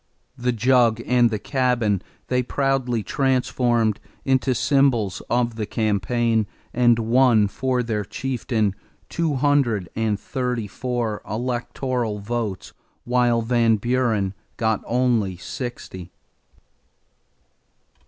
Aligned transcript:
The 0.35 0.51
jug 0.51 0.99
and 1.05 1.29
the 1.29 1.37
cabin 1.37 2.01
they 2.27 2.41
proudly 2.41 3.03
transformed 3.03 3.99
into 4.25 4.55
symbols 4.55 5.21
of 5.29 5.57
the 5.57 5.67
campaign, 5.67 6.47
and 6.73 6.97
won 6.97 7.47
for 7.47 7.83
their 7.83 8.03
chieftain 8.03 8.73
234 9.09 11.21
electoral 11.29 12.17
votes, 12.17 12.73
while 13.03 13.43
Van 13.43 13.75
Buren 13.75 14.33
got 14.57 14.83
only 14.87 15.37
sixty. 15.37 16.09